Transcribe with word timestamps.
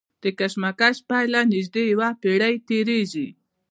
د 0.23 0.25
کشمش 0.39 0.97
پیله 1.09 1.41
نژدې 1.51 1.83
یوه 1.93 2.09
پېړۍ 2.21 2.55
تېرېږي. 2.67 3.27